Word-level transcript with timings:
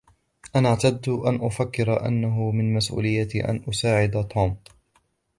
أنا 0.55 0.69
اعتدت 0.69 1.09
أن 1.09 1.39
أفكر 1.45 2.05
أنه 2.05 2.51
من 2.51 2.73
مسؤليتي 2.73 3.45
أن 3.49 3.63
أساعد 3.69 4.27
توم. 4.27 4.57